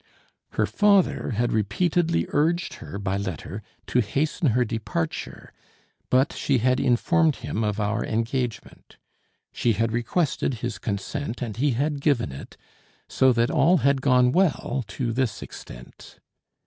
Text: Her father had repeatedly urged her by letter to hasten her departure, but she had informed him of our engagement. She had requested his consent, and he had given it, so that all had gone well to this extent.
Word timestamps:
Her 0.53 0.65
father 0.65 1.29
had 1.37 1.51
repeatedly 1.51 2.25
urged 2.29 2.73
her 2.81 2.97
by 2.97 3.17
letter 3.17 3.61
to 3.85 4.01
hasten 4.01 4.47
her 4.53 4.65
departure, 4.65 5.53
but 6.09 6.33
she 6.33 6.57
had 6.57 6.79
informed 6.79 7.35
him 7.35 7.63
of 7.63 7.79
our 7.79 8.03
engagement. 8.03 8.97
She 9.53 9.73
had 9.73 9.91
requested 9.91 10.55
his 10.55 10.79
consent, 10.79 11.39
and 11.43 11.55
he 11.55 11.73
had 11.77 12.01
given 12.01 12.31
it, 12.31 12.57
so 13.07 13.31
that 13.33 13.51
all 13.51 13.77
had 13.85 14.01
gone 14.01 14.31
well 14.31 14.83
to 14.87 15.13
this 15.13 15.43
extent. 15.43 16.19